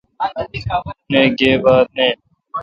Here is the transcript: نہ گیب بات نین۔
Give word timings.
نہ 1.11 1.21
گیب 1.37 1.59
بات 1.63 1.87
نین۔ 1.95 2.15